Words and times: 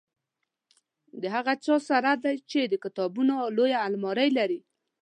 د 1.21 1.23
هغه 1.35 1.53
چا 1.65 1.75
سره 1.89 2.11
دی 2.23 2.35
چې 2.51 2.59
د 2.67 2.73
کتابونو 2.83 3.35
لویه 3.57 3.79
المارۍ 3.87 4.29
لري. 4.37 4.59